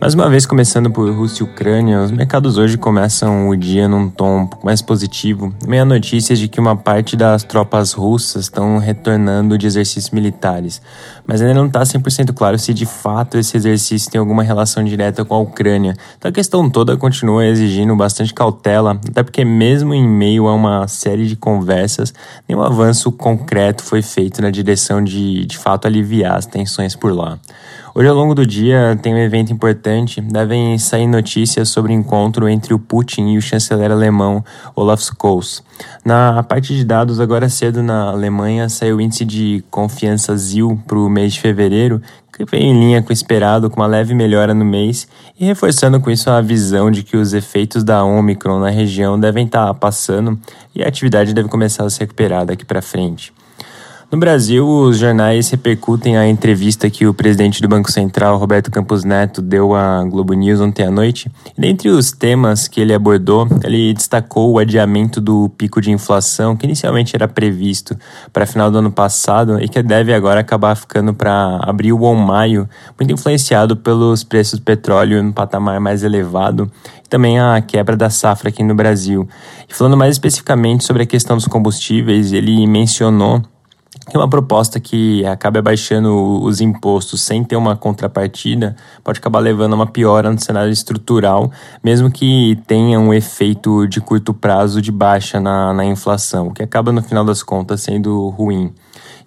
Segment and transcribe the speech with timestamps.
[0.00, 4.08] Mais uma vez, começando por Rússia e Ucrânia, os mercados hoje começam o dia num
[4.08, 5.52] tom mais positivo.
[5.66, 10.80] Meia notícias de que uma parte das tropas russas estão retornando de exercícios militares,
[11.26, 15.24] mas ainda não está 100% claro se de fato esse exercício tem alguma relação direta
[15.24, 15.96] com a Ucrânia.
[16.16, 20.86] Então a questão toda continua exigindo bastante cautela, até porque, mesmo em meio a uma
[20.86, 22.14] série de conversas,
[22.48, 27.36] nenhum avanço concreto foi feito na direção de de fato aliviar as tensões por lá.
[27.94, 30.20] Hoje, ao longo do dia, tem um evento importante.
[30.20, 34.44] Devem sair notícias sobre o encontro entre o Putin e o chanceler alemão
[34.76, 35.62] Olaf Scholz.
[36.04, 40.98] Na parte de dados, agora cedo na Alemanha, saiu o índice de confiança ZIL para
[40.98, 42.02] o mês de fevereiro,
[42.36, 45.08] que vem em linha com o esperado, com uma leve melhora no mês,
[45.38, 49.46] e reforçando com isso a visão de que os efeitos da Omicron na região devem
[49.46, 50.38] estar tá passando
[50.74, 53.32] e a atividade deve começar a se recuperar daqui para frente.
[54.10, 59.04] No Brasil, os jornais repercutem a entrevista que o presidente do Banco Central, Roberto Campos
[59.04, 61.30] Neto, deu à Globo News ontem à noite.
[61.58, 66.64] Dentre os temas que ele abordou, ele destacou o adiamento do pico de inflação, que
[66.64, 67.94] inicialmente era previsto
[68.32, 72.66] para final do ano passado e que deve agora acabar ficando para abril ou maio,
[72.98, 76.72] muito influenciado pelos preços do petróleo no patamar mais elevado
[77.04, 79.28] e também a quebra da safra aqui no Brasil.
[79.68, 83.42] E falando mais especificamente sobre a questão dos combustíveis, ele mencionou
[84.08, 89.72] que uma proposta que acabe abaixando os impostos sem ter uma contrapartida pode acabar levando
[89.72, 91.50] a uma piora no cenário estrutural,
[91.82, 96.90] mesmo que tenha um efeito de curto prazo de baixa na, na inflação, que acaba
[96.90, 98.72] no final das contas sendo ruim.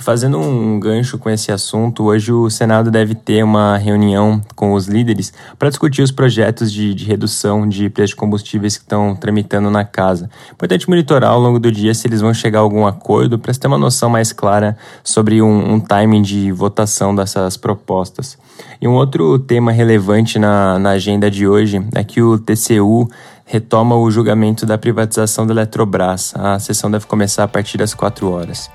[0.00, 4.86] Fazendo um gancho com esse assunto, hoje o Senado deve ter uma reunião com os
[4.86, 9.70] líderes para discutir os projetos de, de redução de preços de combustíveis que estão tramitando
[9.70, 10.30] na casa.
[10.52, 13.66] Importante monitorar ao longo do dia se eles vão chegar a algum acordo para ter
[13.66, 18.38] uma noção mais clara sobre um, um timing de votação dessas propostas.
[18.80, 23.10] E um outro tema relevante na, na agenda de hoje é que o TCU
[23.44, 26.32] retoma o julgamento da privatização da Eletrobras.
[26.36, 28.70] A sessão deve começar a partir das 4 horas.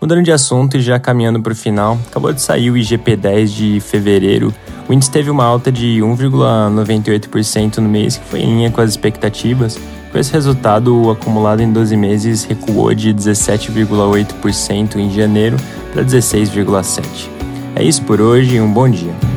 [0.00, 3.80] Mudando de assunto e já caminhando para o final, acabou de sair o IGP-10 de
[3.80, 4.54] fevereiro.
[4.88, 8.90] O índice teve uma alta de 1,98% no mês, que foi em linha com as
[8.90, 9.78] expectativas.
[10.12, 15.56] Com esse resultado, o acumulado em 12 meses recuou de 17,8% em janeiro
[15.92, 17.28] para 16,7%.
[17.74, 19.35] É isso por hoje um bom dia.